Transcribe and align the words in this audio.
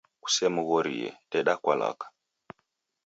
Kusemghoghorie, 0.23 1.09
deda 1.31 1.53
kwa 1.63 1.73
lwaka 1.79 2.07